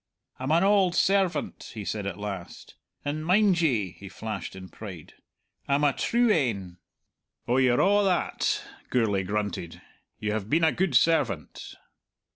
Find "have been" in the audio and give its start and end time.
10.31-10.63